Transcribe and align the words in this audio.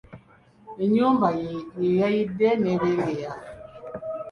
Ennyumba 0.83 1.27
ye 1.81 1.89
yayidde 1.99 2.49
n'ebengeya 2.61 3.31